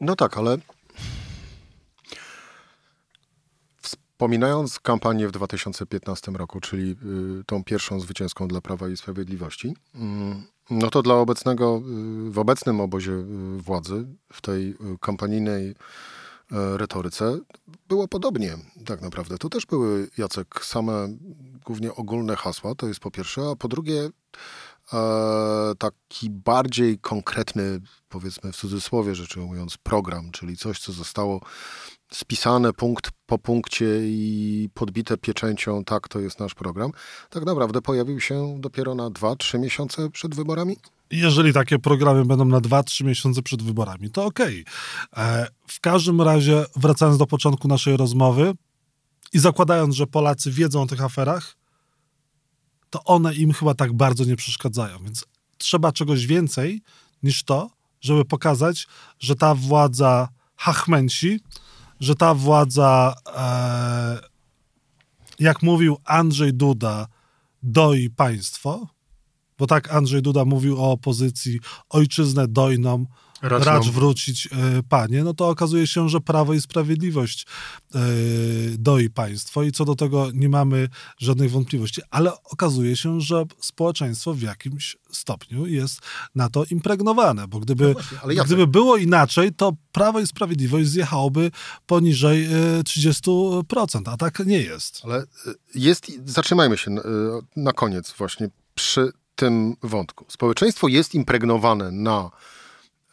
No 0.00 0.16
tak, 0.16 0.38
ale 0.38 0.58
Wspominając 3.82 4.80
kampanię 4.80 5.28
w 5.28 5.32
2015 5.32 6.32
roku, 6.32 6.60
czyli 6.60 6.96
y, 7.40 7.44
tą 7.46 7.64
pierwszą 7.64 8.00
zwycięską 8.00 8.48
dla 8.48 8.60
Prawa 8.60 8.88
i 8.88 8.96
Sprawiedliwości, 8.96 9.74
mm, 9.94 10.42
no 10.70 10.90
to 10.90 11.02
dla 11.02 11.14
obecnego, 11.14 11.82
y, 12.28 12.30
w 12.30 12.38
obecnym 12.38 12.80
obozie 12.80 13.12
y, 13.12 13.24
władzy, 13.58 14.06
w 14.32 14.40
tej 14.40 14.74
kampanijnej 15.00 15.74
retoryce 16.52 17.38
było 17.88 18.08
podobnie 18.08 18.56
tak 18.86 19.00
naprawdę. 19.00 19.38
Tu 19.38 19.48
też 19.48 19.66
były, 19.66 20.08
Jacek, 20.18 20.64
same 20.64 21.08
głównie 21.64 21.94
ogólne 21.94 22.36
hasła, 22.36 22.74
to 22.74 22.88
jest 22.88 23.00
po 23.00 23.10
pierwsze, 23.10 23.42
a 23.52 23.56
po 23.56 23.68
drugie 23.68 24.10
taki 25.78 26.30
bardziej 26.30 26.98
konkretny, 26.98 27.80
powiedzmy 28.08 28.52
w 28.52 28.56
cudzysłowie 28.56 29.14
rzecz 29.14 29.36
ujmując, 29.36 29.76
program, 29.76 30.30
czyli 30.30 30.56
coś, 30.56 30.78
co 30.78 30.92
zostało 30.92 31.40
spisane 32.12 32.72
punkt 32.72 33.10
po 33.26 33.38
punkcie 33.38 33.86
i 34.02 34.68
podbite 34.74 35.16
pieczęcią, 35.16 35.84
tak, 35.84 36.08
to 36.08 36.20
jest 36.20 36.40
nasz 36.40 36.54
program, 36.54 36.90
tak 37.30 37.44
naprawdę 37.44 37.82
pojawił 37.82 38.20
się 38.20 38.56
dopiero 38.60 38.94
na 38.94 39.10
2-3 39.10 39.58
miesiące 39.58 40.10
przed 40.10 40.34
wyborami? 40.34 40.76
Jeżeli 41.12 41.52
takie 41.52 41.78
programy 41.78 42.24
będą 42.24 42.44
na 42.44 42.60
2-3 42.60 43.04
miesiące 43.04 43.42
przed 43.42 43.62
wyborami, 43.62 44.10
to 44.10 44.24
okej. 44.24 44.64
Okay. 45.12 45.24
E, 45.24 45.46
w 45.66 45.80
każdym 45.80 46.22
razie, 46.22 46.64
wracając 46.76 47.18
do 47.18 47.26
początku 47.26 47.68
naszej 47.68 47.96
rozmowy 47.96 48.52
i 49.32 49.38
zakładając, 49.38 49.94
że 49.94 50.06
Polacy 50.06 50.50
wiedzą 50.50 50.82
o 50.82 50.86
tych 50.86 51.02
aferach, 51.02 51.56
to 52.90 53.04
one 53.04 53.34
im 53.34 53.52
chyba 53.52 53.74
tak 53.74 53.92
bardzo 53.92 54.24
nie 54.24 54.36
przeszkadzają. 54.36 54.98
Więc 55.04 55.24
trzeba 55.58 55.92
czegoś 55.92 56.26
więcej 56.26 56.82
niż 57.22 57.42
to, 57.42 57.70
żeby 58.00 58.24
pokazać, 58.24 58.86
że 59.18 59.36
ta 59.36 59.54
władza 59.54 60.28
hachmęci, 60.56 61.40
że 62.00 62.14
ta 62.14 62.34
władza, 62.34 63.14
e, 63.36 64.20
jak 65.38 65.62
mówił 65.62 65.96
Andrzej 66.04 66.54
Duda, 66.54 67.06
doi 67.62 68.10
państwo, 68.10 68.86
bo 69.58 69.66
tak 69.66 69.92
Andrzej 69.92 70.22
Duda 70.22 70.44
mówił 70.44 70.82
o 70.82 70.92
opozycji, 70.92 71.60
ojczyznę 71.88 72.48
dojną, 72.48 73.06
Racz, 73.42 73.64
racz 73.64 73.88
wrócić, 73.88 74.46
e, 74.46 74.82
panie, 74.88 75.24
no 75.24 75.34
to 75.34 75.48
okazuje 75.48 75.86
się, 75.86 76.08
że 76.08 76.20
Prawo 76.20 76.54
i 76.54 76.60
Sprawiedliwość 76.60 77.46
e, 77.94 77.98
doi 78.78 79.10
państwo 79.10 79.62
i 79.62 79.72
co 79.72 79.84
do 79.84 79.94
tego 79.94 80.28
nie 80.34 80.48
mamy 80.48 80.88
żadnych 81.18 81.50
wątpliwości, 81.50 82.00
ale 82.10 82.42
okazuje 82.42 82.96
się, 82.96 83.20
że 83.20 83.44
społeczeństwo 83.60 84.34
w 84.34 84.42
jakimś 84.42 84.96
stopniu 85.10 85.66
jest 85.66 86.00
na 86.34 86.48
to 86.48 86.64
impregnowane, 86.64 87.48
bo 87.48 87.60
gdyby, 87.60 87.86
no 87.86 88.18
właśnie, 88.22 88.44
gdyby 88.44 88.66
było 88.66 88.96
inaczej, 88.96 89.52
to 89.52 89.72
Prawo 89.92 90.20
i 90.20 90.26
Sprawiedliwość 90.26 90.88
zjechałoby 90.88 91.50
poniżej 91.86 92.48
30%, 92.84 94.08
e, 94.08 94.10
a 94.10 94.16
tak 94.16 94.38
nie 94.46 94.58
jest. 94.58 95.00
Ale 95.04 95.24
jest, 95.74 96.12
zatrzymajmy 96.26 96.78
się 96.78 96.90
na 97.56 97.72
koniec 97.72 98.14
właśnie. 98.18 98.48
Przy 98.74 99.12
tym 99.42 99.76
wątku. 99.82 100.24
Społeczeństwo 100.28 100.88
jest 100.88 101.14
impregnowane 101.14 101.90
na 101.90 102.30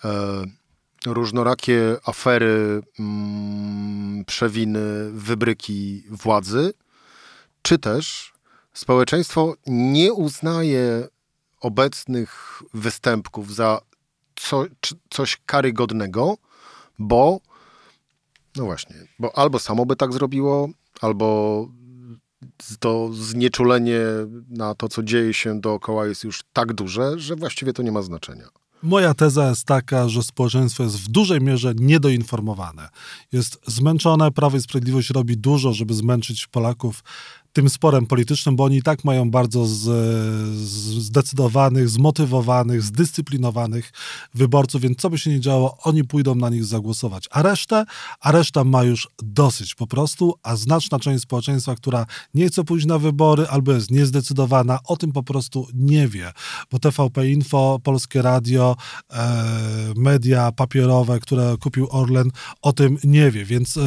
E, 0.03 0.43
różnorakie 1.05 1.97
afery, 2.05 2.81
mm, 2.99 4.25
przewiny, 4.25 5.11
wybryki 5.11 6.03
władzy, 6.09 6.73
czy 7.61 7.79
też 7.79 8.33
społeczeństwo 8.73 9.55
nie 9.67 10.13
uznaje 10.13 11.07
obecnych 11.61 12.61
występków 12.73 13.55
za 13.55 13.81
co, 14.35 14.65
coś 15.09 15.37
karygodnego, 15.45 16.37
bo 16.99 17.39
no 18.55 18.65
właśnie, 18.65 18.95
bo 19.19 19.37
albo 19.37 19.59
samo 19.59 19.85
by 19.85 19.95
tak 19.95 20.13
zrobiło, 20.13 20.69
albo 21.01 21.67
to 22.79 23.09
znieczulenie 23.13 24.01
na 24.49 24.75
to, 24.75 24.89
co 24.89 25.03
dzieje 25.03 25.33
się 25.33 25.61
dookoła 25.61 26.07
jest 26.07 26.23
już 26.23 26.43
tak 26.53 26.73
duże, 26.73 27.19
że 27.19 27.35
właściwie 27.35 27.73
to 27.73 27.83
nie 27.83 27.91
ma 27.91 28.01
znaczenia. 28.01 28.49
Moja 28.83 29.13
teza 29.13 29.49
jest 29.49 29.65
taka, 29.65 30.09
że 30.09 30.23
społeczeństwo 30.23 30.83
jest 30.83 30.99
w 30.99 31.07
dużej 31.07 31.41
mierze 31.41 31.73
niedoinformowane. 31.75 32.89
Jest 33.31 33.61
zmęczone, 33.67 34.31
Prawo 34.31 34.57
i 34.57 34.61
Sprawiedliwość 34.61 35.09
robi 35.09 35.37
dużo, 35.37 35.73
żeby 35.73 35.93
zmęczyć 35.93 36.47
Polaków 36.47 37.03
tym 37.53 37.69
sporem 37.69 38.05
politycznym, 38.05 38.55
bo 38.55 38.63
oni 38.63 38.77
i 38.77 38.81
tak 38.81 39.03
mają 39.03 39.31
bardzo 39.31 39.65
z, 39.65 39.81
zdecydowanych, 41.03 41.89
zmotywowanych, 41.89 42.81
zdyscyplinowanych 42.81 43.91
wyborców, 44.33 44.81
więc 44.81 44.97
co 44.97 45.09
by 45.09 45.17
się 45.17 45.29
nie 45.29 45.39
działo, 45.39 45.77
oni 45.83 46.03
pójdą 46.03 46.35
na 46.35 46.49
nich 46.49 46.65
zagłosować. 46.65 47.27
A 47.31 47.41
resztę, 47.41 47.85
a 48.19 48.31
reszta 48.31 48.63
ma 48.63 48.83
już 48.83 49.07
dosyć 49.23 49.75
po 49.75 49.87
prostu, 49.87 50.33
a 50.43 50.55
znaczna 50.55 50.99
część 50.99 51.23
społeczeństwa, 51.23 51.75
która 51.75 52.05
nie 52.33 52.47
chce 52.47 52.63
pójść 52.63 52.85
na 52.85 52.97
wybory 52.97 53.47
albo 53.47 53.71
jest 53.71 53.91
niezdecydowana, 53.91 54.79
o 54.83 54.97
tym 54.97 55.11
po 55.11 55.23
prostu 55.23 55.67
nie 55.73 56.07
wie, 56.07 56.31
bo 56.71 56.79
TVP 56.79 57.29
Info, 57.29 57.79
Polskie 57.83 58.21
Radio, 58.21 58.75
e, 59.09 59.93
media 59.95 60.51
papierowe, 60.51 61.19
które 61.19 61.55
kupił 61.59 61.87
Orlen, 61.89 62.31
o 62.61 62.73
tym 62.73 62.97
nie 63.03 63.31
wie, 63.31 63.45
więc 63.45 63.77
e, 63.77 63.81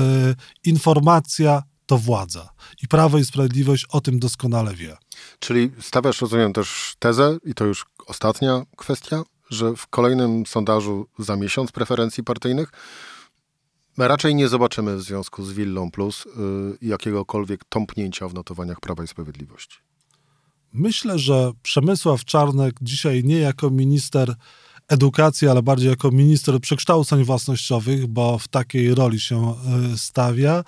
informacja 0.65 1.63
to 1.87 1.99
władza. 1.99 2.49
I 2.83 2.89
Prawo 2.89 3.19
i 3.19 3.25
Sprawiedliwość 3.25 3.87
o 3.91 4.01
tym 4.01 4.19
doskonale 4.19 4.75
wie. 4.75 4.97
Czyli 5.39 5.71
stawiasz, 5.81 6.21
rozumiem, 6.21 6.53
też 6.53 6.95
tezę, 6.99 7.37
i 7.45 7.55
to 7.55 7.65
już 7.65 7.87
ostatnia 8.07 8.63
kwestia, 8.77 9.23
że 9.51 9.77
w 9.77 9.87
kolejnym 9.87 10.47
sondażu 10.47 11.07
za 11.19 11.37
miesiąc 11.37 11.73
preferencji 11.73 12.25
partyjnych 12.25 12.73
raczej 13.99 14.35
nie 14.35 14.49
zobaczymy 14.49 14.97
w 14.97 15.03
związku 15.03 15.45
z 15.45 15.53
Willą 15.53 15.91
Plus 15.91 16.25
yy, 16.25 16.89
jakiegokolwiek 16.89 17.65
tąpnięcia 17.69 18.29
w 18.29 18.35
notowaniach 18.35 18.81
Prawa 18.81 19.05
i 19.05 19.09
Sprawiedliwości. 19.09 19.79
Myślę, 20.73 21.19
że 21.19 21.53
Przemysław 21.63 22.25
Czarnek 22.25 22.75
dzisiaj 22.83 23.25
nie 23.25 23.39
jako 23.39 23.71
minister 23.71 24.35
edukacji, 24.89 25.49
ale 25.49 25.63
bardziej 25.63 25.91
jako 25.91 26.11
minister 26.11 26.61
przekształceń 26.61 27.25
własnościowych, 27.25 28.07
bo 28.07 28.39
w 28.39 28.49
takiej 28.49 28.95
roli 28.95 29.21
się 29.21 29.55
y, 29.95 29.99
stawia, 29.99 30.65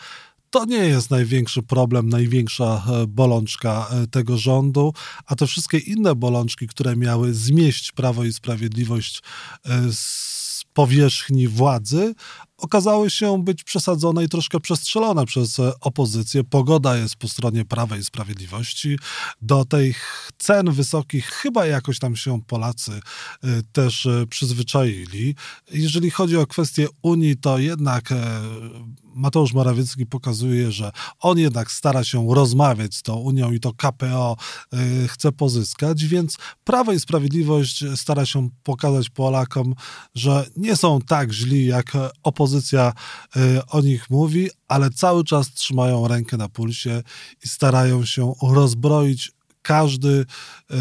to 0.55 0.65
nie 0.65 0.87
jest 0.87 1.11
największy 1.11 1.63
problem, 1.63 2.09
największa 2.09 2.85
e, 2.89 3.07
bolączka 3.07 3.89
e, 3.91 4.07
tego 4.07 4.39
rządu, 4.39 4.93
a 5.27 5.37
te 5.37 5.47
wszystkie 5.47 5.79
inne 5.79 6.15
bolączki, 6.15 6.67
które 6.67 6.97
miały 6.97 7.35
zmieść 7.35 7.93
Prawo 7.93 8.25
i 8.25 8.33
Sprawiedliwość 8.33 9.23
e, 9.65 9.83
z 9.93 10.65
powierzchni 10.75 11.49
władzy, 11.49 12.15
okazały 12.59 13.11
się 13.11 13.45
być 13.45 13.65
przesadzone 13.65 14.25
i 14.25 14.29
troszkę 14.29 14.61
przestrzelone 14.61 15.27
przez 15.27 15.61
opozycję. 15.81 16.45
Pogoda 16.45 16.97
jest 16.97 17.17
po 17.17 17.29
stronie 17.29 17.65
Prawa 17.65 17.97
i 17.97 18.05
Sprawiedliwości. 18.05 18.99
Do 19.43 19.65
tych 19.65 20.31
cen 20.39 20.73
wysokich 20.73 21.27
chyba 21.27 21.67
jakoś 21.67 21.99
tam 21.99 22.17
się 22.17 22.43
Polacy 22.43 23.01
też 23.73 24.09
przyzwyczaili. 24.31 25.35
Jeżeli 25.73 26.11
chodzi 26.11 26.37
o 26.37 26.47
kwestię 26.47 26.87
Unii, 27.03 27.37
to 27.37 27.59
jednak 27.59 28.09
Mateusz 29.15 29.53
Morawiecki 29.53 30.07
pokazuje, 30.07 30.73
że 30.73 30.93
on 31.19 31.39
jednak 31.39 31.73
stara 31.73 32.05
się 32.05 32.35
rozmawiać 32.35 32.95
z 32.95 33.03
tą 33.03 33.17
Unią 33.17 33.53
i 33.53 33.61
to 33.61 33.73
KPO 33.73 34.37
chce 35.09 35.33
pozyskać, 35.33 36.05
więc 36.05 36.37
Prawo 36.65 36.93
i 36.93 37.01
Sprawiedliwość 37.01 37.85
stara 37.97 38.27
się 38.27 38.49
pokazać 38.63 39.11
Polakom, 39.11 39.75
że 40.15 40.47
nie 40.57 40.77
są 40.77 41.01
tak 41.01 41.33
źli, 41.33 41.67
jak 41.67 41.93
opozycja 42.23 42.44
y, 43.37 43.67
o 43.67 43.81
nich 43.81 44.11
mówi, 44.11 44.51
ale 44.69 44.91
cały 44.91 45.25
czas 45.25 45.53
trzymają 45.53 46.09
rękę 46.09 46.37
na 46.37 46.49
pulsie 46.49 47.03
i 47.45 47.49
starają 47.49 48.05
się 48.05 48.33
rozbroić 48.43 49.33
każdy 49.63 50.27
yy, 50.71 50.77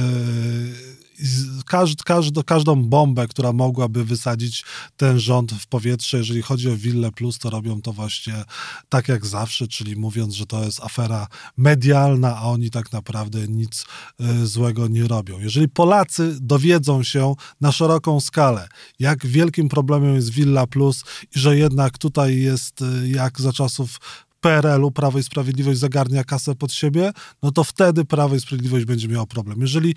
każd, 1.66 2.04
każd, 2.04 2.44
każdą 2.46 2.84
bombę, 2.84 3.28
która 3.28 3.54
mogłaby 3.54 4.06
wysadzić 4.06 4.66
ten 4.98 5.20
rząd 5.20 5.52
w 5.52 5.68
powietrze. 5.68 6.18
Jeżeli 6.18 6.42
chodzi 6.42 6.70
o 6.70 6.78
Wille 6.78 7.12
Plus, 7.12 7.40
to 7.40 7.50
robią 7.50 7.82
to 7.82 7.94
właśnie 7.94 8.44
tak 8.90 9.08
jak 9.08 9.26
zawsze, 9.26 9.68
czyli 9.68 9.96
mówiąc, 9.96 10.34
że 10.34 10.46
to 10.46 10.64
jest 10.64 10.84
afera 10.84 11.28
medialna, 11.58 12.38
a 12.38 12.42
oni 12.42 12.70
tak 12.70 12.92
naprawdę 12.92 13.48
nic 13.48 13.86
y, 14.22 14.48
złego 14.48 14.88
nie 14.88 15.08
robią. 15.08 15.40
Jeżeli 15.40 15.70
Polacy 15.70 16.38
dowiedzą 16.42 17.04
się 17.04 17.36
na 17.62 17.72
szeroką 17.72 18.20
skalę, 18.20 18.68
jak 19.00 19.26
wielkim 19.26 19.70
problemem 19.70 20.16
jest 20.16 20.30
Villa 20.30 20.68
Plus 20.68 21.04
i 21.36 21.40
że 21.40 21.58
jednak 21.58 21.98
tutaj 21.98 22.38
jest 22.38 22.82
y, 22.82 23.10
jak 23.10 23.42
za 23.42 23.54
czasów 23.54 24.00
PRL-u 24.44 24.92
Prawo 24.92 25.20
i 25.20 25.24
Sprawiedliwość 25.24 25.80
zagarnia 25.80 26.24
kasę 26.24 26.56
pod 26.56 26.74
siebie, 26.74 27.12
no 27.44 27.52
to 27.52 27.64
wtedy 27.64 28.06
Prawo 28.06 28.36
i 28.36 28.40
Sprawiedliwość 28.40 28.86
będzie 28.86 29.08
miało 29.08 29.28
problem. 29.28 29.62
Jeżeli 29.62 29.96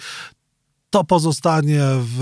to 0.96 1.04
pozostanie 1.04 1.80
w 1.82 2.20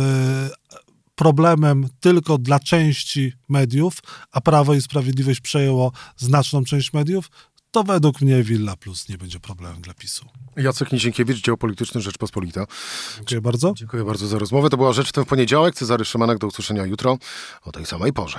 problemem 1.15 1.89
tylko 2.01 2.39
dla 2.39 2.61
części 2.61 3.33
mediów, 3.49 3.95
a 4.33 4.41
Prawo 4.41 4.75
i 4.75 4.83
Sprawiedliwość 4.83 5.41
przejęło 5.41 5.93
znaczną 6.17 6.65
część 6.65 6.93
mediów, 6.93 7.31
to 7.71 7.85
według 7.85 8.21
mnie 8.21 8.43
Villa 8.43 8.77
Plus 8.77 9.09
nie 9.09 9.19
będzie 9.19 9.41
problemem 9.41 9.81
dla 9.81 9.95
PiSu. 9.95 10.27
Jacek 10.57 10.93
Nizienkiewicz, 10.93 11.45
dział 11.45 11.57
polityczny 11.57 12.01
Rzeczpospolita. 12.01 12.67
Dziękuję 13.17 13.41
bardzo. 13.41 13.73
Dziękuję 13.77 14.05
bardzo 14.05 14.27
za 14.27 14.39
rozmowę. 14.39 14.71
To 14.71 14.77
była 14.77 14.93
Rzecz 14.93 15.09
w 15.09 15.13
tym 15.13 15.25
poniedziałek. 15.25 15.75
Cezary 15.75 16.05
Szymanek, 16.05 16.39
do 16.39 16.47
usłyszenia 16.47 16.87
jutro 16.87 17.19
o 17.63 17.73
tej 17.73 17.87
samej 17.87 18.13
porze. 18.13 18.39